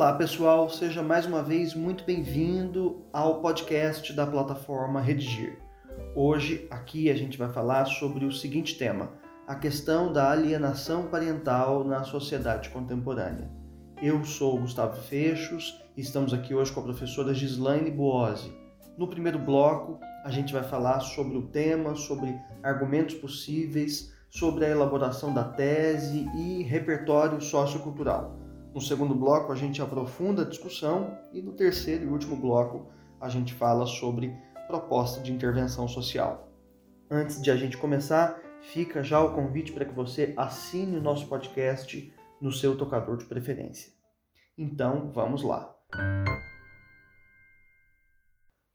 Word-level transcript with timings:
Olá 0.00 0.14
pessoal, 0.14 0.70
seja 0.70 1.02
mais 1.02 1.26
uma 1.26 1.42
vez 1.42 1.74
muito 1.74 2.04
bem-vindo 2.04 3.04
ao 3.12 3.42
podcast 3.42 4.14
da 4.14 4.26
plataforma 4.26 4.98
Redigir. 4.98 5.58
Hoje 6.16 6.66
aqui 6.70 7.10
a 7.10 7.14
gente 7.14 7.36
vai 7.36 7.52
falar 7.52 7.84
sobre 7.84 8.24
o 8.24 8.32
seguinte 8.32 8.78
tema: 8.78 9.12
a 9.46 9.54
questão 9.54 10.10
da 10.10 10.30
alienação 10.30 11.08
parental 11.08 11.84
na 11.84 12.02
sociedade 12.02 12.70
contemporânea. 12.70 13.50
Eu 14.02 14.24
sou 14.24 14.58
Gustavo 14.58 14.98
Fechos 15.02 15.78
e 15.94 16.00
estamos 16.00 16.32
aqui 16.32 16.54
hoje 16.54 16.72
com 16.72 16.80
a 16.80 16.84
professora 16.84 17.34
Gislaine 17.34 17.90
Buozzi. 17.90 18.50
No 18.96 19.06
primeiro 19.06 19.38
bloco, 19.38 20.00
a 20.24 20.30
gente 20.30 20.50
vai 20.50 20.62
falar 20.62 21.00
sobre 21.00 21.36
o 21.36 21.48
tema, 21.48 21.94
sobre 21.94 22.34
argumentos 22.62 23.16
possíveis, 23.16 24.10
sobre 24.30 24.64
a 24.64 24.70
elaboração 24.70 25.34
da 25.34 25.44
tese 25.44 26.26
e 26.34 26.62
repertório 26.62 27.38
sociocultural. 27.42 28.39
No 28.72 28.80
segundo 28.80 29.16
bloco, 29.16 29.52
a 29.52 29.56
gente 29.56 29.82
aprofunda 29.82 30.42
a 30.42 30.48
discussão 30.48 31.18
e 31.32 31.42
no 31.42 31.52
terceiro 31.52 32.04
e 32.04 32.06
último 32.06 32.36
bloco, 32.36 32.86
a 33.20 33.28
gente 33.28 33.52
fala 33.52 33.84
sobre 33.84 34.32
proposta 34.68 35.20
de 35.20 35.32
intervenção 35.32 35.88
social. 35.88 36.48
Antes 37.10 37.42
de 37.42 37.50
a 37.50 37.56
gente 37.56 37.76
começar, 37.76 38.40
fica 38.62 39.02
já 39.02 39.20
o 39.20 39.34
convite 39.34 39.72
para 39.72 39.84
que 39.84 39.92
você 39.92 40.32
assine 40.36 40.96
o 40.96 41.02
nosso 41.02 41.26
podcast 41.26 42.14
no 42.40 42.52
seu 42.52 42.78
tocador 42.78 43.16
de 43.16 43.24
preferência. 43.24 43.92
Então, 44.56 45.10
vamos 45.12 45.42
lá. 45.42 45.74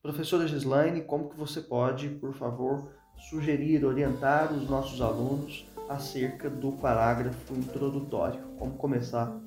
Professora 0.02 0.46
Gislaine, 0.46 1.04
como 1.04 1.30
que 1.30 1.38
você 1.38 1.62
pode, 1.62 2.09
por 2.09 2.34
favor, 2.34 2.91
sugerir, 3.29 3.85
orientar 3.85 4.51
os 4.51 4.70
nossos 4.70 4.99
alunos 4.99 5.66
acerca 5.88 6.49
do 6.49 6.73
parágrafo 6.73 7.54
introdutório? 7.54 8.41
Como 8.60 8.76
começar 8.76 9.41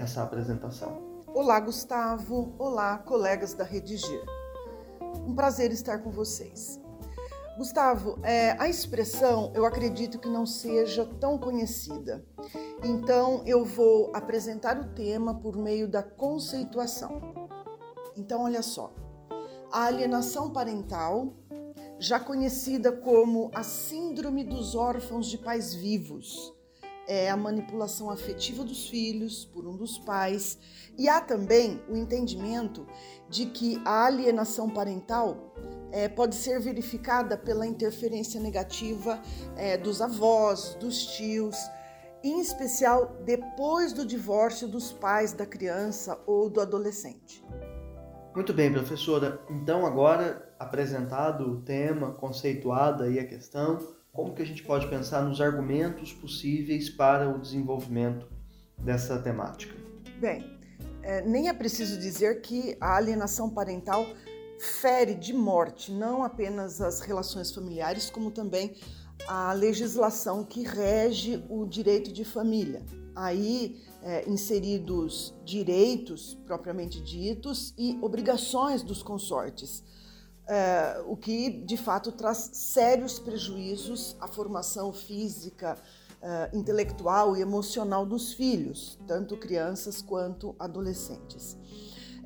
essa 0.00 0.22
apresentação. 0.22 1.22
Olá, 1.26 1.60
Gustavo. 1.60 2.54
Olá, 2.58 2.98
colegas 2.98 3.52
da 3.52 3.64
Redigir. 3.64 4.24
Um 5.26 5.34
prazer 5.34 5.70
estar 5.72 5.98
com 5.98 6.10
vocês. 6.10 6.80
Gustavo, 7.58 8.18
é, 8.22 8.56
a 8.58 8.68
expressão 8.68 9.52
eu 9.54 9.66
acredito 9.66 10.18
que 10.18 10.28
não 10.28 10.46
seja 10.46 11.04
tão 11.20 11.36
conhecida. 11.36 12.24
Então 12.82 13.42
eu 13.44 13.64
vou 13.64 14.10
apresentar 14.14 14.80
o 14.80 14.88
tema 14.94 15.34
por 15.34 15.56
meio 15.56 15.86
da 15.86 16.02
conceituação. 16.02 17.20
Então, 18.16 18.44
olha 18.44 18.62
só. 18.62 18.94
A 19.70 19.84
alienação 19.84 20.50
parental, 20.50 21.34
já 21.98 22.18
conhecida 22.18 22.90
como 22.90 23.50
a 23.54 23.62
Síndrome 23.62 24.42
dos 24.42 24.74
Órfãos 24.74 25.26
de 25.26 25.36
Pais 25.36 25.74
Vivos, 25.74 26.52
é 27.10 27.28
a 27.28 27.36
manipulação 27.36 28.08
afetiva 28.08 28.62
dos 28.62 28.88
filhos 28.88 29.44
por 29.44 29.66
um 29.66 29.76
dos 29.76 29.98
pais, 29.98 30.56
e 30.96 31.08
há 31.08 31.20
também 31.20 31.82
o 31.88 31.96
entendimento 31.96 32.86
de 33.28 33.46
que 33.46 33.82
a 33.84 34.06
alienação 34.06 34.70
parental 34.70 35.52
é, 35.90 36.08
pode 36.08 36.36
ser 36.36 36.60
verificada 36.60 37.36
pela 37.36 37.66
interferência 37.66 38.40
negativa 38.40 39.20
é, 39.56 39.76
dos 39.76 40.00
avós, 40.00 40.76
dos 40.78 41.04
tios, 41.16 41.56
em 42.22 42.40
especial 42.40 43.16
depois 43.24 43.92
do 43.92 44.06
divórcio 44.06 44.68
dos 44.68 44.92
pais 44.92 45.32
da 45.32 45.44
criança 45.44 46.16
ou 46.28 46.48
do 46.48 46.60
adolescente. 46.60 47.44
Muito 48.36 48.52
bem, 48.52 48.72
professora. 48.72 49.40
Então, 49.50 49.84
agora 49.84 50.48
apresentado 50.60 51.44
o 51.50 51.60
tema, 51.62 52.12
conceituada 52.12 53.04
aí 53.04 53.18
a 53.18 53.26
questão, 53.26 53.78
como 54.12 54.34
que 54.34 54.42
a 54.42 54.46
gente 54.46 54.62
pode 54.62 54.88
pensar 54.88 55.22
nos 55.22 55.40
argumentos 55.40 56.12
possíveis 56.12 56.90
para 56.90 57.28
o 57.28 57.38
desenvolvimento 57.38 58.26
dessa 58.78 59.18
temática? 59.18 59.74
Bem, 60.18 60.58
é, 61.02 61.22
nem 61.22 61.48
é 61.48 61.52
preciso 61.52 61.98
dizer 61.98 62.40
que 62.40 62.76
a 62.80 62.96
alienação 62.96 63.48
parental 63.48 64.06
fere 64.58 65.14
de 65.14 65.32
morte 65.32 65.90
não 65.90 66.22
apenas 66.22 66.80
as 66.80 67.00
relações 67.00 67.50
familiares, 67.50 68.10
como 68.10 68.30
também 68.30 68.76
a 69.26 69.52
legislação 69.52 70.44
que 70.44 70.62
rege 70.62 71.42
o 71.48 71.66
direito 71.66 72.12
de 72.12 72.24
família. 72.24 72.84
Aí 73.14 73.82
é, 74.02 74.28
inseridos 74.28 75.34
direitos 75.44 76.38
propriamente 76.46 77.00
ditos 77.00 77.74
e 77.76 77.98
obrigações 78.00 78.82
dos 78.82 79.02
consortes 79.02 79.84
é, 80.50 81.00
o 81.06 81.16
que 81.16 81.48
de 81.48 81.76
fato 81.76 82.10
traz 82.10 82.50
sérios 82.54 83.20
prejuízos 83.20 84.16
à 84.20 84.26
formação 84.26 84.92
física, 84.92 85.78
é, 86.20 86.50
intelectual 86.52 87.36
e 87.36 87.40
emocional 87.40 88.04
dos 88.04 88.32
filhos, 88.32 88.98
tanto 89.06 89.36
crianças 89.36 90.02
quanto 90.02 90.56
adolescentes. 90.58 91.56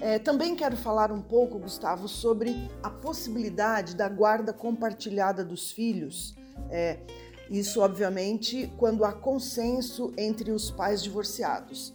É, 0.00 0.18
também 0.18 0.56
quero 0.56 0.76
falar 0.76 1.12
um 1.12 1.20
pouco, 1.20 1.58
Gustavo, 1.58 2.08
sobre 2.08 2.70
a 2.82 2.88
possibilidade 2.88 3.94
da 3.94 4.08
guarda 4.08 4.54
compartilhada 4.54 5.44
dos 5.44 5.70
filhos. 5.70 6.34
É, 6.70 7.00
isso, 7.50 7.82
obviamente, 7.82 8.72
quando 8.78 9.04
há 9.04 9.12
consenso 9.12 10.14
entre 10.16 10.50
os 10.50 10.70
pais 10.70 11.02
divorciados. 11.02 11.92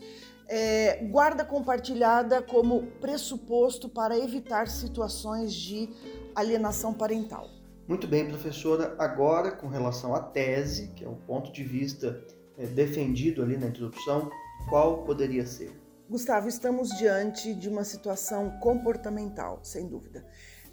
É, 0.48 1.06
guarda 1.12 1.46
compartilhada 1.46 2.42
como 2.42 2.88
pressuposto 3.00 3.88
para 3.88 4.18
evitar 4.18 4.68
situações 4.68 5.54
de 5.54 5.90
alienação 6.40 6.94
parental. 6.94 7.50
Muito 7.88 8.08
bem, 8.08 8.28
professora. 8.28 8.96
Agora, 9.00 9.52
com 9.52 9.68
relação 9.68 10.14
à 10.14 10.22
tese, 10.22 10.90
que 10.90 11.04
é 11.04 11.08
o 11.08 11.16
ponto 11.16 11.52
de 11.52 11.64
vista 11.64 12.24
é, 12.58 12.66
defendido 12.66 13.42
ali 13.42 13.58
na 13.58 13.68
introdução, 13.68 14.30
qual 14.70 15.04
poderia 15.04 15.46
ser? 15.46 15.72
Gustavo, 16.10 16.48
estamos 16.48 16.90
diante 16.98 17.54
de 17.54 17.70
uma 17.70 17.84
situação 17.84 18.60
comportamental, 18.60 19.60
sem 19.64 19.88
dúvida. 19.88 20.26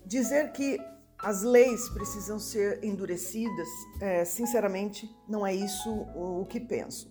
Dizer 0.04 0.52
que 0.52 0.78
as 1.18 1.42
leis 1.42 1.88
precisam 1.88 2.38
ser 2.38 2.84
endurecidas, 2.84 3.68
é, 4.00 4.24
sinceramente, 4.24 5.10
não 5.28 5.46
é 5.46 5.54
isso 5.54 5.90
o 6.14 6.44
que 6.46 6.60
penso. 6.60 7.10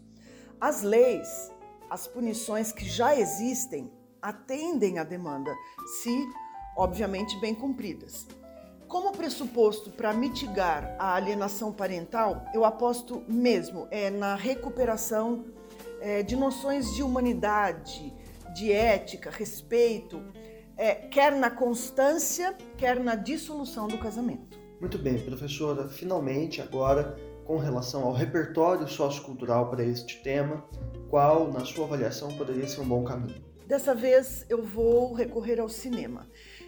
As 0.62 0.82
leis, 0.84 1.52
as 1.90 2.08
punições 2.08 2.72
que 2.72 2.86
já 2.86 3.16
existem, 3.16 3.92
atendem 4.22 5.00
à 5.00 5.04
demanda, 5.04 5.54
se 6.02 6.28
obviamente 6.78 7.40
bem 7.40 7.56
cumpridas. 7.56 8.28
Como 8.88 9.12
pressuposto 9.12 9.90
para 9.90 10.14
mitigar 10.14 10.96
a 11.00 11.16
alienação 11.16 11.72
parental, 11.72 12.46
eu 12.54 12.64
aposto 12.64 13.24
mesmo 13.28 13.88
é, 13.90 14.10
na 14.10 14.36
recuperação 14.36 15.46
é, 16.00 16.22
de 16.22 16.36
noções 16.36 16.94
de 16.94 17.02
humanidade, 17.02 18.14
de 18.54 18.72
ética, 18.72 19.32
respeito, 19.32 20.22
é, 20.78 20.94
quer 20.94 21.36
na 21.36 21.50
constância, 21.50 22.56
quer 22.78 23.00
na 23.00 23.16
dissolução 23.16 23.88
do 23.88 23.98
casamento. 23.98 24.58
Muito 24.80 25.00
bem, 25.00 25.18
professora. 25.18 25.90
Finalmente, 25.90 26.62
agora, 26.62 27.18
com 27.44 27.58
relação 27.58 28.04
ao 28.04 28.14
repertório 28.14 28.88
sociocultural 28.88 29.70
para 29.70 29.84
este 29.84 30.22
tema, 30.22 30.64
qual, 31.10 31.52
na 31.52 31.66
sua 31.66 31.86
avaliação, 31.86 32.32
poderia 32.38 32.68
ser 32.68 32.82
um 32.82 32.88
bom 32.88 33.04
caminho? 33.04 33.44
Dessa 33.66 33.96
vez 33.96 34.46
eu 34.48 34.62
vou 34.62 35.14
recorrer 35.14 35.60
ao 35.60 35.68
cinema 35.68 36.28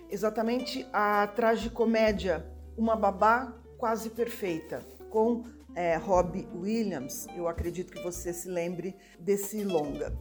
exatamente 0.10 0.88
a 0.92 1.28
tragicomédia 1.28 2.46
Uma 2.78 2.96
Babá 2.96 3.54
Quase 3.78 4.10
Perfeita, 4.10 4.86
com 5.10 5.44
é, 5.76 5.96
Robbie 5.96 6.48
Williams. 6.56 7.28
Eu 7.36 7.48
acredito 7.48 7.92
que 7.92 8.02
você 8.02 8.34
se 8.34 8.50
lembre 8.50 8.96
desse 9.20 9.64
longa. 9.64 10.12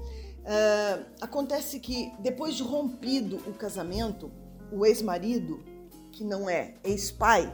Uh, 0.47 1.05
acontece 1.21 1.81
que 1.81 2.13
depois 2.21 2.55
de 2.55 2.63
rompido 2.63 3.37
o 3.49 3.55
casamento, 3.55 4.31
o 4.71 4.87
ex-marido, 4.87 5.65
que 6.13 6.23
não 6.23 6.49
é 6.49 6.75
ex-pai, 6.85 7.53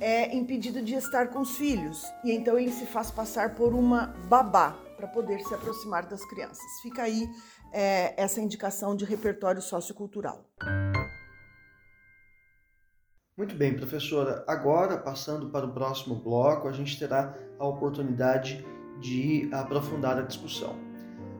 é 0.00 0.34
impedido 0.34 0.82
de 0.82 0.94
estar 0.94 1.28
com 1.28 1.40
os 1.40 1.56
filhos 1.56 2.04
e 2.24 2.32
então 2.32 2.58
ele 2.58 2.72
se 2.72 2.86
faz 2.86 3.10
passar 3.10 3.54
por 3.54 3.74
uma 3.74 4.06
babá 4.28 4.76
para 4.96 5.06
poder 5.06 5.40
se 5.40 5.54
aproximar 5.54 6.06
das 6.06 6.24
crianças. 6.24 6.66
Fica 6.82 7.02
aí 7.02 7.28
é, 7.72 8.14
essa 8.20 8.40
indicação 8.40 8.96
de 8.96 9.04
repertório 9.04 9.62
sociocultural. 9.62 10.44
Muito 13.38 13.54
bem, 13.54 13.72
professora. 13.72 14.42
Agora, 14.48 14.98
passando 14.98 15.48
para 15.48 15.64
o 15.64 15.70
próximo 15.70 16.16
bloco, 16.16 16.66
a 16.66 16.72
gente 16.72 16.98
terá 16.98 17.32
a 17.56 17.64
oportunidade 17.64 18.66
de 18.98 19.48
aprofundar 19.52 20.18
a 20.18 20.22
discussão. 20.22 20.74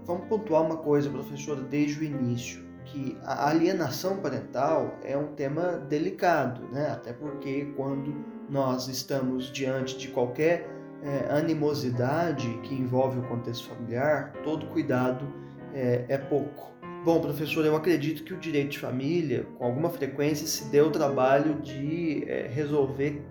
Vamos 0.04 0.28
pontuar 0.28 0.62
uma 0.62 0.76
coisa, 0.76 1.10
professora, 1.10 1.60
desde 1.60 1.98
o 1.98 2.04
início, 2.04 2.64
que 2.84 3.18
a 3.24 3.48
alienação 3.48 4.18
parental 4.18 4.96
é 5.02 5.18
um 5.18 5.34
tema 5.34 5.72
delicado, 5.88 6.68
né? 6.68 6.88
Até 6.88 7.12
porque 7.12 7.64
quando 7.76 8.14
nós 8.48 8.86
estamos 8.86 9.50
diante 9.50 9.98
de 9.98 10.06
qualquer 10.06 10.70
é, 11.02 11.36
animosidade 11.36 12.48
que 12.62 12.76
envolve 12.76 13.18
o 13.18 13.22
contexto 13.22 13.70
familiar, 13.70 14.34
todo 14.44 14.68
cuidado 14.68 15.26
é, 15.74 16.04
é 16.08 16.16
pouco. 16.16 16.77
Bom, 17.08 17.22
professor, 17.22 17.64
eu 17.64 17.74
acredito 17.74 18.22
que 18.22 18.34
o 18.34 18.36
direito 18.36 18.72
de 18.72 18.80
família, 18.80 19.46
com 19.56 19.64
alguma 19.64 19.88
frequência, 19.88 20.46
se 20.46 20.66
deu 20.66 20.88
o 20.88 20.90
trabalho 20.90 21.54
de 21.62 22.22
é, 22.28 22.46
resolver, 22.48 23.24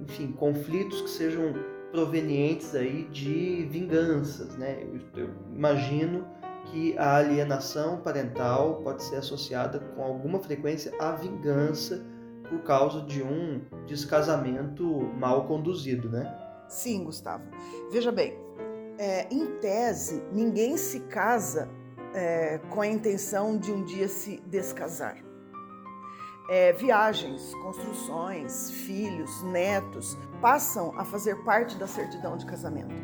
enfim, 0.00 0.32
conflitos 0.32 1.02
que 1.02 1.10
sejam 1.10 1.52
provenientes 1.92 2.74
aí 2.74 3.04
de 3.10 3.68
vinganças, 3.70 4.56
né? 4.56 4.82
Eu, 5.14 5.24
eu 5.24 5.30
imagino 5.54 6.26
que 6.72 6.96
a 6.96 7.16
alienação 7.16 8.00
parental 8.00 8.80
pode 8.82 9.02
ser 9.02 9.16
associada 9.16 9.78
com 9.78 10.02
alguma 10.02 10.38
frequência 10.40 10.90
à 10.98 11.12
vingança 11.12 12.02
por 12.48 12.62
causa 12.62 13.02
de 13.02 13.22
um 13.22 13.60
descasamento 13.86 14.86
mal 15.18 15.46
conduzido, 15.46 16.08
né? 16.08 16.34
Sim, 16.66 17.04
Gustavo. 17.04 17.44
Veja 17.92 18.10
bem, 18.10 18.38
é, 18.98 19.28
em 19.30 19.58
tese, 19.58 20.22
ninguém 20.32 20.78
se 20.78 21.00
casa 21.00 21.68
é, 22.18 22.58
com 22.70 22.80
a 22.80 22.86
intenção 22.86 23.56
de 23.56 23.70
um 23.70 23.84
dia 23.84 24.08
se 24.08 24.42
descasar. 24.46 25.16
É, 26.50 26.72
viagens, 26.72 27.54
construções, 27.62 28.70
filhos, 28.70 29.42
netos 29.44 30.16
passam 30.40 30.98
a 30.98 31.04
fazer 31.04 31.36
parte 31.44 31.76
da 31.76 31.86
certidão 31.86 32.36
de 32.36 32.44
casamento. 32.44 32.94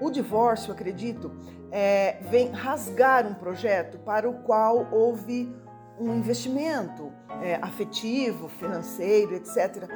O 0.00 0.10
divórcio, 0.10 0.72
acredito, 0.72 1.30
é, 1.70 2.18
vem 2.30 2.50
rasgar 2.50 3.26
um 3.26 3.34
projeto 3.34 3.98
para 3.98 4.28
o 4.28 4.42
qual 4.42 4.88
houve 4.90 5.54
um 6.00 6.16
investimento 6.16 7.12
é, 7.42 7.58
afetivo, 7.60 8.48
financeiro, 8.48 9.34
etc. 9.34 9.88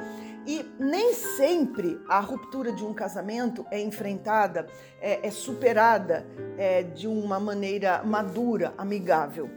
E 0.45 0.65
nem 0.77 1.13
sempre 1.13 2.01
a 2.07 2.19
ruptura 2.19 2.71
de 2.71 2.83
um 2.83 2.93
casamento 2.93 3.65
é 3.71 3.79
enfrentada, 3.79 4.67
é, 4.99 5.25
é 5.25 5.31
superada 5.31 6.27
é, 6.57 6.83
de 6.83 7.07
uma 7.07 7.39
maneira 7.39 8.03
madura, 8.03 8.73
amigável. 8.77 9.49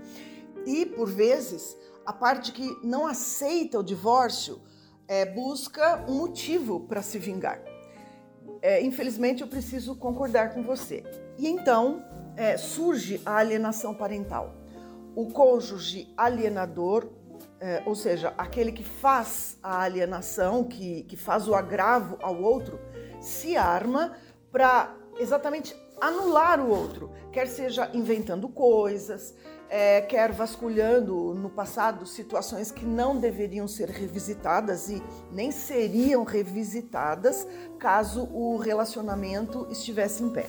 E, 0.64 0.86
por 0.86 1.08
vezes, 1.08 1.76
a 2.04 2.12
parte 2.12 2.52
que 2.52 2.76
não 2.84 3.06
aceita 3.06 3.80
o 3.80 3.82
divórcio 3.82 4.60
é, 5.08 5.24
busca 5.24 6.04
um 6.08 6.18
motivo 6.18 6.80
para 6.80 7.02
se 7.02 7.18
vingar. 7.18 7.60
É, 8.62 8.80
infelizmente, 8.82 9.42
eu 9.42 9.48
preciso 9.48 9.96
concordar 9.96 10.54
com 10.54 10.62
você. 10.62 11.04
E 11.38 11.48
então 11.48 12.04
é, 12.36 12.56
surge 12.56 13.20
a 13.24 13.36
alienação 13.36 13.94
parental. 13.94 14.54
O 15.14 15.26
cônjuge 15.28 16.12
alienador, 16.16 17.08
é, 17.60 17.82
ou 17.86 17.94
seja, 17.94 18.34
aquele 18.36 18.70
que 18.72 18.84
faz 18.84 19.58
a 19.62 19.82
alienação, 19.82 20.64
que, 20.64 21.02
que 21.04 21.16
faz 21.16 21.48
o 21.48 21.54
agravo 21.54 22.18
ao 22.20 22.40
outro, 22.40 22.78
se 23.20 23.56
arma 23.56 24.12
para 24.52 24.94
exatamente 25.18 25.74
anular 26.00 26.60
o 26.60 26.68
outro, 26.68 27.10
quer 27.32 27.46
seja 27.46 27.90
inventando 27.94 28.48
coisas, 28.48 29.34
é, 29.68 30.00
quer 30.02 30.32
vasculhando 30.32 31.34
no 31.34 31.50
passado 31.50 32.06
situações 32.06 32.70
que 32.70 32.84
não 32.84 33.18
deveriam 33.18 33.66
ser 33.66 33.88
revisitadas 33.88 34.88
e 34.88 35.02
nem 35.32 35.50
seriam 35.50 36.24
revisitadas 36.24 37.46
caso 37.78 38.28
o 38.32 38.56
relacionamento 38.58 39.66
estivesse 39.70 40.22
em 40.22 40.30
pé. 40.30 40.46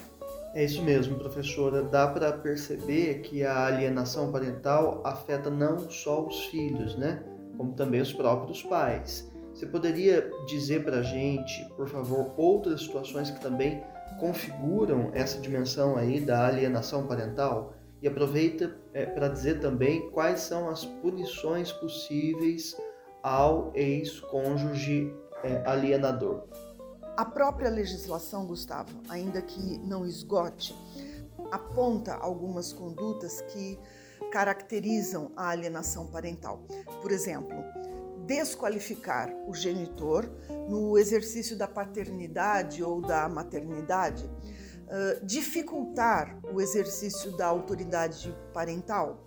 É 0.58 0.64
isso 0.64 0.82
mesmo, 0.82 1.20
professora. 1.20 1.84
Dá 1.84 2.08
para 2.08 2.34
perceber 2.34 3.20
que 3.20 3.44
a 3.44 3.68
alienação 3.68 4.32
parental 4.32 5.04
afeta 5.06 5.52
não 5.52 5.88
só 5.88 6.26
os 6.26 6.46
filhos, 6.46 6.96
né? 6.96 7.24
Como 7.56 7.74
também 7.74 8.02
os 8.02 8.12
próprios 8.12 8.64
pais. 8.64 9.32
Você 9.54 9.68
poderia 9.68 10.32
dizer 10.48 10.84
para 10.84 10.98
a 10.98 11.04
gente, 11.04 11.64
por 11.76 11.88
favor, 11.88 12.34
outras 12.36 12.82
situações 12.82 13.30
que 13.30 13.40
também 13.40 13.84
configuram 14.20 15.12
essa 15.14 15.40
dimensão 15.40 15.96
aí 15.96 16.20
da 16.20 16.48
alienação 16.48 17.06
parental? 17.06 17.76
E 18.02 18.08
aproveita 18.08 18.76
é, 18.96 19.06
para 19.06 19.28
dizer 19.28 19.60
também 19.60 20.10
quais 20.10 20.40
são 20.40 20.70
as 20.70 20.84
punições 20.84 21.72
possíveis 21.72 22.76
ao 23.22 23.72
ex-cônjuge 23.76 25.14
é, 25.44 25.62
alienador. 25.70 26.46
A 27.18 27.26
própria 27.26 27.72
legislação, 27.72 28.46
Gustavo, 28.46 28.96
ainda 29.10 29.42
que 29.42 29.80
não 29.80 30.06
esgote, 30.06 30.76
aponta 31.52 32.14
algumas 32.14 32.72
condutas 32.72 33.42
que 33.42 33.80
caracterizam 34.32 35.32
a 35.36 35.50
alienação 35.50 36.06
parental. 36.06 36.60
Por 37.02 37.12
exemplo, 37.12 37.58
desqualificar 38.28 39.34
o 39.48 39.56
genitor 39.56 40.30
no 40.70 40.96
exercício 40.96 41.58
da 41.58 41.68
paternidade 41.68 42.84
ou 42.84 43.02
da 43.02 43.28
maternidade, 43.28 44.30
dificultar 45.24 46.40
o 46.54 46.62
exercício 46.62 47.36
da 47.36 47.48
autoridade 47.48 48.32
parental, 48.54 49.26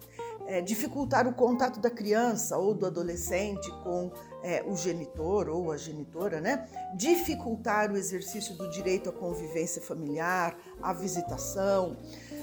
é, 0.50 0.60
dificultar 0.60 1.28
o 1.28 1.32
contato 1.32 1.78
da 1.78 1.88
criança 1.88 2.58
ou 2.58 2.74
do 2.74 2.84
adolescente 2.84 3.70
com 3.84 4.10
é, 4.42 4.64
o 4.66 4.76
genitor 4.76 5.48
ou 5.48 5.70
a 5.70 5.76
genitora, 5.76 6.40
né? 6.40 6.68
Dificultar 6.96 7.92
o 7.92 7.96
exercício 7.96 8.56
do 8.56 8.68
direito 8.68 9.08
à 9.08 9.12
convivência 9.12 9.80
familiar, 9.80 10.58
à 10.82 10.92
visitação, 10.92 11.96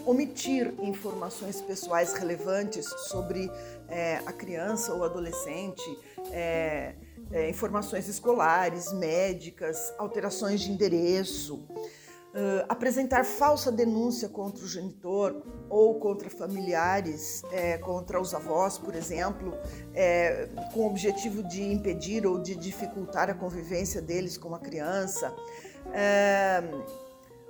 omitir 0.06 0.74
informações 0.81 1.59
pessoais 1.59 2.13
relevantes 2.13 2.86
sobre 3.09 3.51
é, 3.89 4.21
a 4.25 4.31
criança 4.31 4.94
ou 4.94 5.03
adolescente, 5.03 5.83
é, 6.31 6.95
é, 7.30 7.50
informações 7.50 8.07
escolares, 8.07 8.94
médicas, 8.94 9.94
alterações 9.98 10.62
de 10.62 10.71
endereço. 10.71 11.62
Uh, 12.38 12.63
apresentar 12.69 13.25
falsa 13.25 13.72
denúncia 13.72 14.30
contra 14.30 14.63
o 14.63 14.68
genitor 14.68 15.42
ou 15.68 15.95
contra 15.95 16.30
familiares, 16.30 17.42
é, 17.51 17.80
contra 17.80 18.22
os 18.22 18.31
avós, 18.31 18.78
por 18.78 18.94
exemplo, 18.94 19.57
é, 19.92 20.48
com 20.72 20.81
o 20.81 20.86
objetivo 20.86 21.42
de 21.42 21.63
impedir 21.63 22.28
ou 22.28 22.38
de 22.38 22.54
dificultar 22.54 23.28
a 23.28 23.34
convivência 23.34 24.04
deles 24.04 24.38
com 24.38 24.54
a 24.54 24.60
criança. 24.60 25.36
É, 25.92 26.62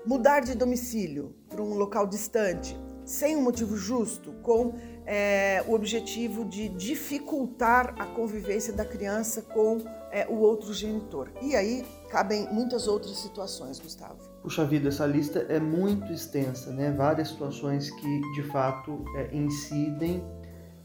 mudar 0.05 0.39
de 0.39 0.55
domicílio 0.55 1.35
para 1.49 1.61
um 1.61 1.73
local 1.73 2.07
distante, 2.07 2.79
sem 3.03 3.35
um 3.35 3.41
motivo 3.41 3.75
justo, 3.75 4.31
com 4.41 4.73
é, 5.07 5.63
o 5.65 5.73
objetivo 5.73 6.43
de 6.43 6.67
dificultar 6.67 7.95
a 7.97 8.05
convivência 8.07 8.73
da 8.73 8.83
criança 8.83 9.41
com 9.41 9.81
é, 10.11 10.27
o 10.27 10.35
outro 10.35 10.73
genitor. 10.73 11.31
E 11.41 11.55
aí 11.55 11.85
cabem 12.09 12.45
muitas 12.51 12.87
outras 12.87 13.17
situações, 13.17 13.79
Gustavo. 13.79 14.17
Puxa 14.43 14.65
vida, 14.65 14.89
essa 14.89 15.05
lista 15.05 15.39
é 15.47 15.59
muito 15.59 16.11
extensa, 16.11 16.71
né? 16.71 16.91
Várias 16.91 17.29
situações 17.29 17.89
que 17.89 18.21
de 18.35 18.43
fato 18.43 19.05
é, 19.15 19.35
incidem 19.35 20.21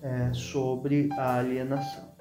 é, 0.01 0.33
sobre 0.33 1.09
a 1.13 1.39
alienação. 1.39 2.13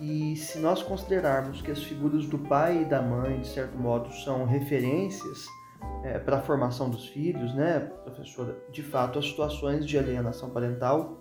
E 0.00 0.36
se 0.36 0.58
nós 0.58 0.82
considerarmos 0.82 1.60
que 1.60 1.70
as 1.70 1.82
figuras 1.82 2.26
do 2.26 2.38
pai 2.38 2.82
e 2.82 2.84
da 2.84 3.02
mãe, 3.02 3.40
de 3.40 3.48
certo 3.48 3.76
modo, 3.76 4.12
são 4.12 4.44
referências 4.44 5.46
é, 6.04 6.18
para 6.18 6.38
a 6.38 6.40
formação 6.40 6.88
dos 6.88 7.08
filhos, 7.08 7.52
né, 7.54 7.80
professora? 8.04 8.56
De 8.70 8.82
fato, 8.82 9.18
as 9.18 9.26
situações 9.26 9.84
de 9.84 9.98
alienação 9.98 10.50
parental 10.50 11.18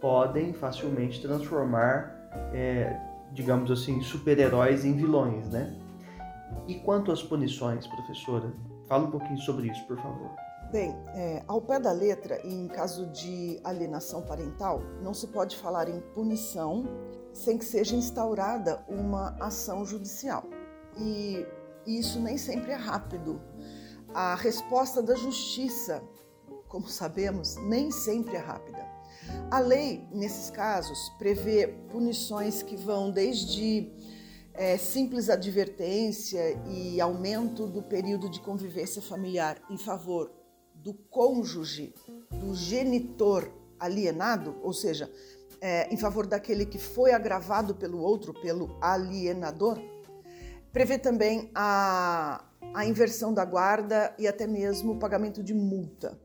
podem 0.00 0.52
facilmente 0.52 1.20
transformar, 1.20 2.30
é, 2.52 2.98
digamos 3.32 3.70
assim, 3.70 4.00
super-heróis 4.00 4.84
em 4.84 4.94
vilões, 4.94 5.48
né? 5.48 5.76
E 6.66 6.76
quanto 6.76 7.12
às 7.12 7.22
punições, 7.22 7.86
professora? 7.86 8.52
Fala 8.86 9.06
um 9.06 9.10
pouquinho 9.10 9.38
sobre 9.38 9.68
isso, 9.68 9.86
por 9.86 9.96
favor. 9.98 10.30
Bem, 10.70 10.94
é, 11.14 11.42
ao 11.46 11.62
pé 11.62 11.80
da 11.80 11.92
letra, 11.92 12.40
em 12.46 12.68
caso 12.68 13.06
de 13.06 13.58
alienação 13.64 14.22
parental, 14.22 14.82
não 15.02 15.14
se 15.14 15.26
pode 15.28 15.56
falar 15.56 15.88
em 15.88 16.00
punição 16.14 16.84
sem 17.32 17.56
que 17.56 17.64
seja 17.64 17.96
instaurada 17.96 18.84
uma 18.88 19.34
ação 19.40 19.84
judicial. 19.84 20.44
E 20.96 21.46
isso 21.86 22.20
nem 22.20 22.36
sempre 22.36 22.72
é 22.72 22.74
rápido. 22.74 23.40
A 24.12 24.34
resposta 24.34 25.02
da 25.02 25.14
justiça, 25.14 26.02
como 26.68 26.86
sabemos, 26.86 27.56
nem 27.56 27.90
sempre 27.90 28.36
é 28.36 28.40
rápida. 28.40 28.97
A 29.50 29.58
lei, 29.58 30.06
nesses 30.12 30.50
casos, 30.50 31.10
prevê 31.18 31.68
punições 31.90 32.62
que 32.62 32.76
vão 32.76 33.10
desde 33.10 33.90
é, 34.54 34.76
simples 34.76 35.30
advertência 35.30 36.60
e 36.66 37.00
aumento 37.00 37.66
do 37.66 37.82
período 37.82 38.28
de 38.28 38.40
convivência 38.40 39.00
familiar 39.00 39.58
em 39.70 39.78
favor 39.78 40.32
do 40.74 40.92
cônjuge, 40.94 41.94
do 42.30 42.54
genitor 42.54 43.50
alienado, 43.78 44.56
ou 44.62 44.72
seja, 44.72 45.10
é, 45.60 45.92
em 45.92 45.96
favor 45.96 46.26
daquele 46.26 46.66
que 46.66 46.78
foi 46.78 47.12
agravado 47.12 47.74
pelo 47.74 47.98
outro, 47.98 48.34
pelo 48.34 48.76
alienador, 48.80 49.80
prevê 50.72 50.98
também 50.98 51.50
a, 51.54 52.44
a 52.74 52.84
inversão 52.84 53.32
da 53.32 53.44
guarda 53.44 54.14
e 54.18 54.26
até 54.26 54.46
mesmo 54.46 54.92
o 54.92 54.98
pagamento 54.98 55.42
de 55.42 55.54
multa. 55.54 56.18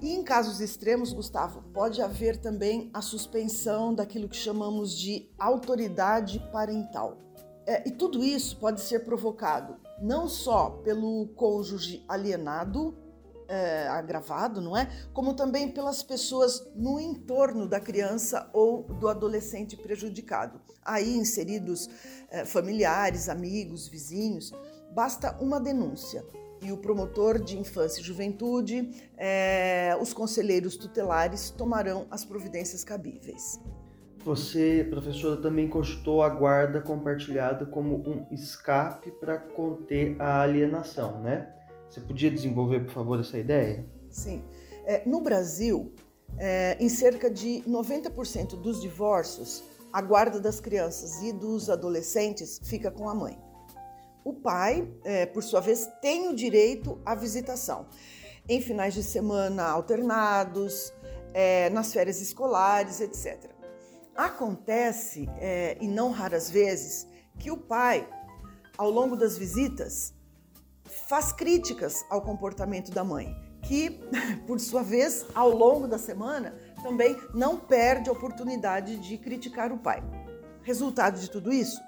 E 0.00 0.14
em 0.14 0.22
casos 0.22 0.60
extremos, 0.60 1.12
Gustavo, 1.12 1.62
pode 1.72 2.00
haver 2.00 2.36
também 2.36 2.90
a 2.94 3.02
suspensão 3.02 3.94
daquilo 3.94 4.28
que 4.28 4.36
chamamos 4.36 4.96
de 4.96 5.28
autoridade 5.38 6.38
parental. 6.52 7.18
É, 7.66 7.86
e 7.86 7.90
tudo 7.90 8.24
isso 8.24 8.56
pode 8.58 8.80
ser 8.80 9.00
provocado 9.00 9.76
não 10.00 10.28
só 10.28 10.70
pelo 10.70 11.28
cônjuge 11.34 12.04
alienado, 12.08 12.96
é, 13.48 13.88
agravado, 13.88 14.60
não 14.60 14.76
é? 14.76 14.88
Como 15.12 15.34
também 15.34 15.70
pelas 15.70 16.02
pessoas 16.02 16.70
no 16.74 17.00
entorno 17.00 17.66
da 17.66 17.80
criança 17.80 18.48
ou 18.52 18.82
do 18.82 19.08
adolescente 19.08 19.76
prejudicado. 19.76 20.60
Aí 20.84 21.16
inseridos 21.16 21.88
é, 22.30 22.44
familiares, 22.44 23.28
amigos, 23.28 23.88
vizinhos. 23.88 24.52
Basta 24.94 25.36
uma 25.40 25.58
denúncia. 25.58 26.24
E 26.62 26.72
o 26.72 26.76
promotor 26.76 27.38
de 27.38 27.58
infância 27.58 28.00
e 28.00 28.04
juventude, 28.04 28.90
é, 29.16 29.96
os 30.00 30.12
conselheiros 30.12 30.76
tutelares 30.76 31.50
tomarão 31.50 32.06
as 32.10 32.24
providências 32.24 32.84
cabíveis. 32.84 33.60
Você, 34.24 34.86
professora, 34.90 35.40
também 35.40 35.68
cogitou 35.68 36.22
a 36.22 36.28
guarda 36.28 36.80
compartilhada 36.80 37.64
como 37.64 37.96
um 38.06 38.26
escape 38.32 39.10
para 39.12 39.38
conter 39.38 40.20
a 40.20 40.42
alienação, 40.42 41.22
né? 41.22 41.54
Você 41.88 42.00
podia 42.00 42.30
desenvolver, 42.30 42.80
por 42.80 42.92
favor, 42.92 43.20
essa 43.20 43.38
ideia? 43.38 43.86
Sim. 44.10 44.44
É, 44.84 45.08
no 45.08 45.20
Brasil, 45.20 45.94
é, 46.36 46.76
em 46.78 46.88
cerca 46.88 47.30
de 47.30 47.62
90% 47.66 48.60
dos 48.60 48.82
divórcios, 48.82 49.64
a 49.92 50.02
guarda 50.02 50.38
das 50.38 50.60
crianças 50.60 51.22
e 51.22 51.32
dos 51.32 51.70
adolescentes 51.70 52.60
fica 52.62 52.90
com 52.90 53.08
a 53.08 53.14
mãe. 53.14 53.38
O 54.24 54.32
pai, 54.32 54.88
é, 55.04 55.26
por 55.26 55.42
sua 55.42 55.60
vez, 55.60 55.88
tem 56.00 56.28
o 56.28 56.34
direito 56.34 57.00
à 57.04 57.14
visitação 57.14 57.86
em 58.48 58.60
finais 58.60 58.94
de 58.94 59.02
semana 59.02 59.64
alternados, 59.64 60.92
é, 61.34 61.68
nas 61.70 61.92
férias 61.92 62.20
escolares, 62.20 63.00
etc. 63.00 63.50
Acontece, 64.16 65.28
é, 65.38 65.76
e 65.80 65.86
não 65.86 66.10
raras 66.10 66.50
vezes, 66.50 67.06
que 67.38 67.50
o 67.50 67.56
pai, 67.56 68.08
ao 68.76 68.90
longo 68.90 69.16
das 69.16 69.36
visitas, 69.36 70.14
faz 71.08 71.30
críticas 71.30 72.04
ao 72.08 72.22
comportamento 72.22 72.90
da 72.90 73.04
mãe, 73.04 73.36
que, 73.62 74.00
por 74.46 74.58
sua 74.58 74.82
vez, 74.82 75.26
ao 75.34 75.50
longo 75.50 75.86
da 75.86 75.98
semana, 75.98 76.54
também 76.82 77.16
não 77.34 77.58
perde 77.58 78.08
a 78.08 78.12
oportunidade 78.12 78.96
de 78.96 79.18
criticar 79.18 79.70
o 79.70 79.78
pai. 79.78 80.02
Resultado 80.62 81.20
de 81.20 81.30
tudo 81.30 81.52
isso? 81.52 81.80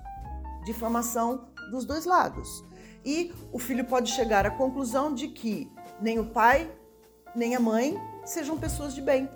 Difamação 0.65 1.49
dos 1.71 1.85
dois 1.85 2.05
lados. 2.05 2.65
E 3.05 3.33
o 3.53 3.59
filho 3.59 3.85
pode 3.85 4.11
chegar 4.11 4.45
à 4.45 4.51
conclusão 4.51 5.15
de 5.15 5.29
que 5.29 5.71
nem 6.01 6.19
o 6.19 6.27
pai, 6.27 6.71
nem 7.35 7.57
a 7.57 7.61
mãe 7.61 7.97
sejam 8.25 8.59
pessoas 8.59 8.95
de 8.95 9.01
bem. 9.01 9.29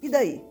E 0.00 0.08
daí? 0.08 0.44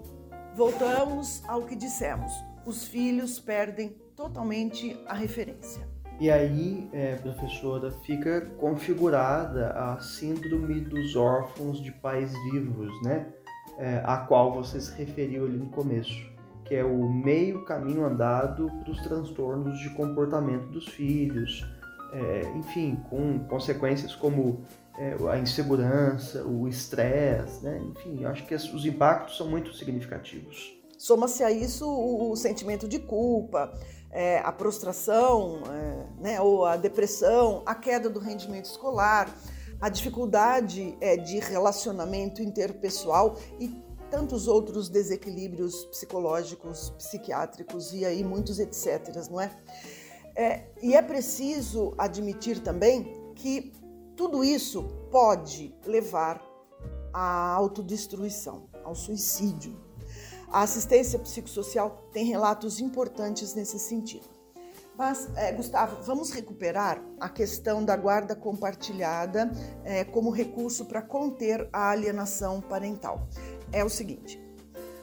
Voltamos 0.55 1.43
ao 1.47 1.63
que 1.63 1.75
dissemos: 1.75 2.31
os 2.65 2.85
filhos 2.85 3.39
perdem 3.39 3.89
totalmente 4.15 4.99
a 5.07 5.13
referência. 5.13 5.87
E 6.19 6.31
aí, 6.31 6.89
é, 6.91 7.15
professora, 7.15 7.91
fica 7.91 8.41
configurada 8.57 9.69
a 9.71 9.99
síndrome 9.99 10.81
dos 10.81 11.15
órfãos 11.15 11.79
de 11.79 11.91
pais 11.91 12.33
vivos, 12.51 12.91
né? 13.03 13.31
É, 13.77 14.01
a 14.03 14.17
qual 14.17 14.51
você 14.51 14.81
se 14.81 14.91
referiu 14.95 15.45
ali 15.45 15.57
no 15.57 15.67
começo 15.67 16.36
que 16.67 16.75
é 16.75 16.83
o 16.83 17.09
meio 17.09 17.63
caminho 17.63 18.05
andado 18.05 18.69
para 18.83 18.91
os 18.91 19.01
transtornos 19.01 19.79
de 19.79 19.89
comportamento 19.91 20.67
dos 20.67 20.87
filhos, 20.87 21.65
é, 22.11 22.41
enfim, 22.55 22.97
com 23.09 23.39
consequências 23.47 24.13
como 24.13 24.65
é, 24.97 25.15
a 25.29 25.37
insegurança, 25.37 26.43
o 26.43 26.67
estresse, 26.67 27.63
né? 27.63 27.79
enfim, 27.79 28.25
acho 28.25 28.45
que 28.45 28.53
os 28.53 28.85
impactos 28.85 29.37
são 29.37 29.47
muito 29.47 29.73
significativos. 29.73 30.75
Soma-se 30.97 31.43
a 31.43 31.51
isso 31.51 31.87
o, 31.87 32.35
sentimento 32.35 32.87
de 32.87 32.99
culpa, 32.99 33.71
é, 34.11 34.39
a 34.39 34.51
prostração, 34.51 35.61
é, 35.69 36.21
né, 36.21 36.41
ou 36.41 36.65
a 36.65 36.75
depressão, 36.75 37.61
a 37.65 37.75
queda 37.75 38.09
do 38.09 38.19
rendimento 38.19 38.65
escolar, 38.65 39.31
a 39.79 39.89
dificuldade 39.89 40.97
é, 40.99 41.15
de 41.15 41.37
relacionamento 41.39 42.41
interpessoal 42.41 43.37
e 43.59 43.86
tantos 44.09 44.47
outros 44.47 44.89
desequilíbrios 44.89 45.85
psicológicos, 45.85 46.89
psiquiátricos 46.97 47.93
e 47.93 48.05
aí 48.05 48.23
muitos 48.23 48.59
etc, 48.59 49.15
não 49.29 49.39
é? 49.39 49.55
é? 50.35 50.67
E 50.81 50.95
é 50.95 51.01
preciso 51.01 51.93
admitir 51.97 52.59
também 52.59 53.31
que 53.35 53.73
tudo 54.15 54.43
isso 54.43 54.83
pode 55.11 55.75
levar 55.85 56.41
à 57.13 57.53
autodestruição, 57.53 58.67
ao 58.83 58.95
suicídio. 58.95 59.79
A 60.49 60.61
assistência 60.61 61.19
psicossocial 61.19 62.09
tem 62.11 62.25
relatos 62.25 62.79
importantes 62.79 63.53
nesse 63.53 63.77
sentido. 63.77 64.37
Mas, 64.97 65.29
é, 65.35 65.51
Gustavo, 65.51 66.01
vamos 66.01 66.31
recuperar 66.31 66.99
a 67.19 67.29
questão 67.29 67.85
da 67.85 67.95
guarda 67.95 68.35
compartilhada 68.35 69.51
é, 69.83 70.03
como 70.03 70.31
recurso 70.31 70.85
para 70.85 71.03
conter 71.03 71.69
a 71.71 71.91
alienação 71.91 72.59
parental 72.59 73.27
é 73.71 73.83
o 73.83 73.89
seguinte: 73.89 74.39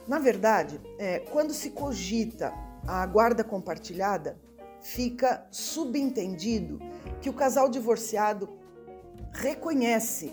na 0.07 0.19
verdade, 0.19 0.79
é, 0.99 1.19
quando 1.19 1.53
se 1.53 1.71
cogita 1.71 2.53
a 2.87 3.05
guarda 3.05 3.43
compartilhada, 3.43 4.39
fica 4.81 5.47
subentendido 5.49 6.79
que 7.21 7.29
o 7.29 7.33
casal 7.33 7.69
divorciado 7.69 8.47
reconhece 9.31 10.31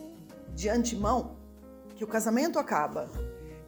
de 0.54 0.68
antemão 0.68 1.36
que 1.96 2.04
o 2.04 2.06
casamento 2.06 2.58
acaba, 2.58 3.08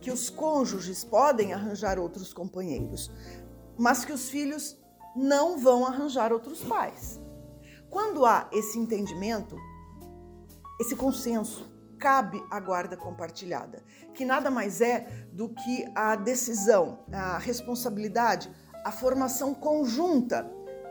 que 0.01 0.11
os 0.11 0.29
cônjuges 0.29 1.05
podem 1.05 1.53
arranjar 1.53 1.99
outros 1.99 2.33
companheiros, 2.33 3.11
mas 3.79 4.05
que 4.05 4.13
os 4.13 4.29
filhos 4.29 4.77
não 5.17 5.59
vão 5.59 5.87
arranjar 5.87 6.33
outros 6.33 6.63
pais. 6.63 7.21
Quando 7.89 8.27
há 8.27 8.49
esse 8.53 8.79
entendimento, 8.79 9.57
esse 10.81 10.97
consenso, 10.97 11.67
cabe 12.05 12.45
a 12.51 12.61
guarda 12.61 12.99
compartilhada, 12.99 13.83
que 14.13 14.27
nada 14.27 14.51
mais 14.51 14.83
é 14.83 15.07
do 15.33 15.49
que 15.49 15.91
a 15.95 16.15
decisão, 16.15 16.99
a 17.11 17.39
responsabilidade, 17.39 18.51
a 18.85 18.93
formação 18.93 19.55
conjunta, 19.55 20.47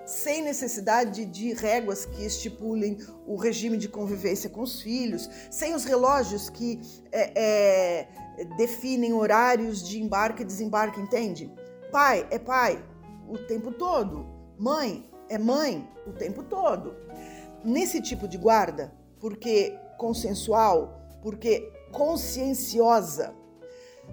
sem 0.08 0.42
necessidade 0.42 1.24
de 1.26 1.54
réguas 1.54 2.04
que 2.04 2.26
estipulem 2.26 2.98
o 3.28 3.36
regime 3.36 3.78
de 3.78 3.88
convivência 3.88 4.50
com 4.50 4.62
os 4.64 4.82
filhos, 4.82 5.30
sem 5.52 5.76
os 5.76 5.86
relógios 5.86 6.50
que 6.50 6.82
é, 7.12 7.32
é, 7.36 8.08
definem 8.58 9.14
horários 9.14 9.88
de 9.88 10.02
embarque 10.02 10.42
e 10.42 10.46
desembarque, 10.46 11.00
entende? 11.00 11.54
Pai 11.92 12.28
é 12.32 12.40
pai 12.40 12.84
o 13.30 13.38
tempo 13.38 13.72
todo, 13.72 14.26
mãe 14.58 15.08
é 15.30 15.38
mãe 15.38 15.88
o 16.08 16.12
tempo 16.12 16.42
todo. 16.42 16.96
Nesse 17.64 18.02
tipo 18.02 18.28
de 18.28 18.40
guarda, 18.40 18.92
porque 19.20 19.78
consensual, 20.04 21.03
porque 21.24 21.72
conscienciosa, 21.92 23.34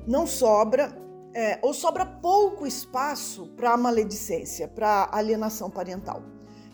não 0.07 0.26
sobra 0.26 0.97
é, 1.35 1.59
ou 1.62 1.75
sobra 1.75 2.07
pouco 2.07 2.67
espaço 2.67 3.49
para 3.57 3.73
a 3.73 3.76
maledicência, 3.76 4.67
para 4.67 4.88
a 4.88 5.19
alienação 5.19 5.71
parental. 5.71 6.23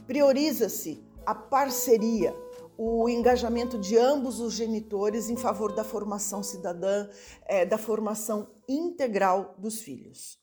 Prioriza-se 0.06 1.04
a 1.24 1.34
parceria, 1.34 2.34
o 2.78 3.08
engajamento 3.08 3.78
de 3.78 3.98
ambos 3.98 4.38
os 4.38 4.52
genitores 4.52 5.28
em 5.28 5.36
favor 5.36 5.74
da 5.74 5.82
formação 5.82 6.42
cidadã, 6.42 7.08
é, 7.46 7.64
da 7.64 7.78
formação 7.78 8.48
integral 8.68 9.54
dos 9.58 9.80
filhos. 9.80 10.38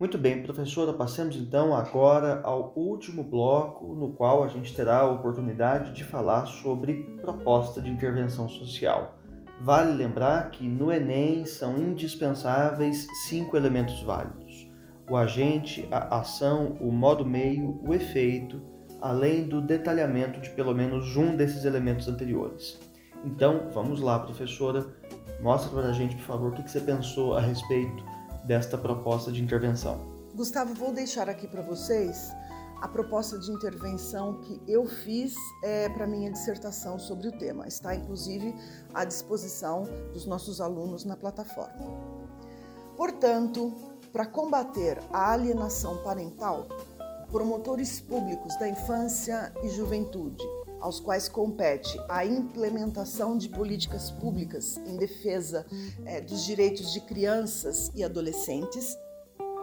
Muito 0.00 0.16
bem, 0.16 0.42
professora, 0.42 0.94
passemos 0.94 1.36
então 1.36 1.76
agora 1.76 2.40
ao 2.42 2.72
último 2.74 3.22
bloco, 3.22 3.94
no 3.94 4.14
qual 4.14 4.42
a 4.42 4.48
gente 4.48 4.74
terá 4.74 5.00
a 5.00 5.10
oportunidade 5.10 5.92
de 5.92 6.04
falar 6.04 6.46
sobre 6.46 7.04
proposta 7.20 7.82
de 7.82 7.90
intervenção 7.90 8.48
social. 8.48 9.18
Vale 9.60 9.92
lembrar 9.92 10.52
que 10.52 10.66
no 10.66 10.90
Enem 10.90 11.44
são 11.44 11.76
indispensáveis 11.76 13.06
cinco 13.28 13.58
elementos 13.58 14.02
válidos: 14.02 14.70
o 15.06 15.18
agente, 15.18 15.86
a 15.90 16.20
ação, 16.20 16.78
o 16.80 16.90
modo 16.90 17.26
meio, 17.26 17.78
o 17.86 17.92
efeito, 17.92 18.58
além 19.02 19.46
do 19.46 19.60
detalhamento 19.60 20.40
de 20.40 20.48
pelo 20.48 20.74
menos 20.74 21.14
um 21.14 21.36
desses 21.36 21.66
elementos 21.66 22.08
anteriores. 22.08 22.80
Então, 23.22 23.68
vamos 23.74 24.00
lá, 24.00 24.18
professora, 24.18 24.86
mostra 25.42 25.70
para 25.70 25.90
a 25.90 25.92
gente, 25.92 26.16
por 26.16 26.24
favor, 26.24 26.52
o 26.52 26.54
que 26.54 26.70
você 26.70 26.80
pensou 26.80 27.36
a 27.36 27.40
respeito 27.42 28.02
desta 28.44 28.76
proposta 28.78 29.30
de 29.30 29.42
intervenção. 29.42 29.98
Gustavo, 30.34 30.74
vou 30.74 30.92
deixar 30.92 31.28
aqui 31.28 31.46
para 31.46 31.62
vocês 31.62 32.32
a 32.80 32.88
proposta 32.88 33.38
de 33.38 33.50
intervenção 33.50 34.40
que 34.40 34.60
eu 34.66 34.86
fiz 34.86 35.34
é, 35.62 35.88
para 35.90 36.06
minha 36.06 36.30
dissertação 36.30 36.98
sobre 36.98 37.28
o 37.28 37.32
tema. 37.32 37.68
Está 37.68 37.94
inclusive 37.94 38.54
à 38.94 39.04
disposição 39.04 39.84
dos 40.12 40.24
nossos 40.26 40.60
alunos 40.60 41.04
na 41.04 41.16
plataforma. 41.16 42.20
Portanto, 42.96 43.74
para 44.12 44.26
combater 44.26 44.98
a 45.12 45.32
alienação 45.32 45.98
parental, 46.02 46.66
promotores 47.30 48.00
públicos 48.00 48.58
da 48.58 48.68
infância 48.68 49.52
e 49.62 49.68
juventude, 49.68 50.44
aos 50.80 50.98
quais 50.98 51.28
compete 51.28 51.98
a 52.08 52.24
implementação 52.24 53.36
de 53.36 53.48
políticas 53.48 54.10
públicas 54.10 54.78
em 54.86 54.96
defesa 54.96 55.66
é, 56.04 56.20
dos 56.20 56.44
direitos 56.44 56.92
de 56.92 57.00
crianças 57.00 57.90
e 57.94 58.02
adolescentes, 58.02 58.96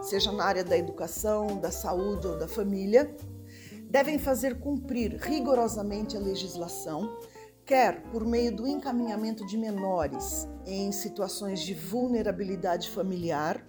seja 0.02 0.30
na 0.32 0.44
área 0.44 0.64
da 0.64 0.78
educação, 0.78 1.58
da 1.58 1.70
saúde 1.70 2.26
ou 2.26 2.38
da 2.38 2.46
família, 2.46 3.14
devem 3.90 4.18
fazer 4.18 4.60
cumprir 4.60 5.16
rigorosamente 5.16 6.16
a 6.16 6.20
legislação, 6.20 7.16
quer 7.64 8.02
por 8.10 8.24
meio 8.24 8.54
do 8.54 8.66
encaminhamento 8.66 9.46
de 9.46 9.56
menores 9.56 10.46
em 10.64 10.92
situações 10.92 11.60
de 11.60 11.74
vulnerabilidade 11.74 12.90
familiar 12.90 13.66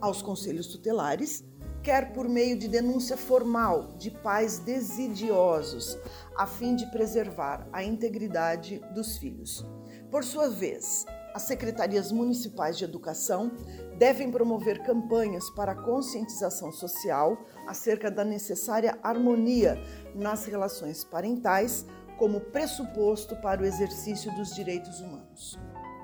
aos 0.00 0.22
conselhos 0.22 0.66
tutelares, 0.66 1.44
quer 1.86 2.12
por 2.12 2.28
meio 2.28 2.58
de 2.58 2.66
denúncia 2.66 3.16
formal 3.16 3.92
de 3.96 4.10
pais 4.10 4.58
desidiosos, 4.58 5.96
a 6.36 6.44
fim 6.44 6.74
de 6.74 6.84
preservar 6.90 7.64
a 7.72 7.80
integridade 7.80 8.80
dos 8.92 9.16
filhos. 9.16 9.64
Por 10.10 10.24
sua 10.24 10.50
vez, 10.50 11.06
as 11.32 11.42
secretarias 11.42 12.10
municipais 12.10 12.76
de 12.76 12.82
educação 12.82 13.52
devem 13.96 14.32
promover 14.32 14.82
campanhas 14.82 15.48
para 15.50 15.76
conscientização 15.76 16.72
social 16.72 17.38
acerca 17.68 18.10
da 18.10 18.24
necessária 18.24 18.98
harmonia 19.00 19.80
nas 20.12 20.44
relações 20.44 21.04
parentais 21.04 21.86
como 22.18 22.40
pressuposto 22.40 23.36
para 23.36 23.62
o 23.62 23.64
exercício 23.64 24.34
dos 24.34 24.52
direitos 24.56 24.98
humanos. 25.00 25.56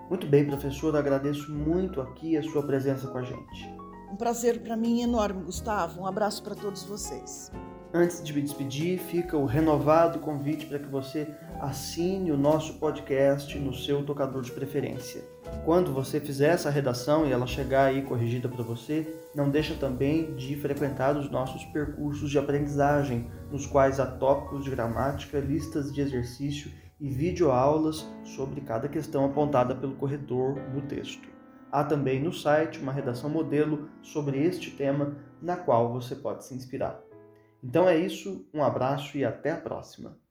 Muito 0.08 0.28
bem, 0.28 0.46
professor, 0.46 0.94
agradeço 0.94 1.50
muito 1.50 2.00
aqui 2.00 2.36
a 2.36 2.42
sua 2.44 2.64
presença 2.64 3.08
com 3.08 3.18
a 3.18 3.24
gente. 3.24 3.81
Um 4.12 4.16
prazer 4.16 4.60
para 4.60 4.76
mim 4.76 5.00
enorme, 5.00 5.42
Gustavo. 5.42 6.02
Um 6.02 6.06
abraço 6.06 6.42
para 6.42 6.54
todos 6.54 6.84
vocês. 6.84 7.50
Antes 7.94 8.22
de 8.22 8.34
me 8.34 8.42
despedir, 8.42 8.98
fica 8.98 9.38
o 9.38 9.46
renovado 9.46 10.18
convite 10.18 10.66
para 10.66 10.78
que 10.78 10.86
você 10.86 11.34
assine 11.58 12.30
o 12.30 12.36
nosso 12.36 12.74
podcast 12.74 13.58
no 13.58 13.72
seu 13.72 14.04
tocador 14.04 14.42
de 14.42 14.52
preferência. 14.52 15.24
Quando 15.64 15.94
você 15.94 16.20
fizer 16.20 16.48
essa 16.48 16.68
redação 16.68 17.26
e 17.26 17.32
ela 17.32 17.46
chegar 17.46 17.86
aí 17.86 18.02
corrigida 18.02 18.50
para 18.50 18.62
você, 18.62 19.18
não 19.34 19.48
deixa 19.48 19.74
também 19.76 20.36
de 20.36 20.56
frequentar 20.56 21.16
os 21.16 21.30
nossos 21.30 21.64
percursos 21.64 22.30
de 22.30 22.38
aprendizagem, 22.38 23.30
nos 23.50 23.66
quais 23.66 23.98
há 23.98 24.04
tópicos 24.04 24.62
de 24.62 24.70
gramática, 24.70 25.40
listas 25.40 25.90
de 25.90 26.02
exercício 26.02 26.70
e 27.00 27.08
videoaulas 27.08 28.06
sobre 28.24 28.60
cada 28.60 28.90
questão 28.90 29.24
apontada 29.24 29.74
pelo 29.74 29.94
corretor 29.94 30.56
no 30.74 30.82
texto. 30.82 31.31
Há 31.72 31.82
também 31.82 32.22
no 32.22 32.34
site 32.34 32.78
uma 32.78 32.92
redação 32.92 33.30
modelo 33.30 33.88
sobre 34.02 34.38
este 34.44 34.70
tema 34.72 35.16
na 35.40 35.56
qual 35.56 35.90
você 35.90 36.14
pode 36.14 36.44
se 36.44 36.54
inspirar. 36.54 37.00
Então 37.64 37.88
é 37.88 37.96
isso, 37.96 38.46
um 38.52 38.62
abraço 38.62 39.16
e 39.16 39.24
até 39.24 39.52
a 39.52 39.56
próxima! 39.56 40.21